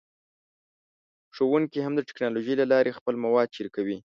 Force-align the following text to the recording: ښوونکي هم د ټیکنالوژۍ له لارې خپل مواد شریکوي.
ښوونکي 1.35 1.79
هم 1.81 1.93
د 1.95 2.01
ټیکنالوژۍ 2.07 2.55
له 2.57 2.65
لارې 2.73 2.95
خپل 2.97 3.15
مواد 3.23 3.47
شریکوي. 3.55 3.97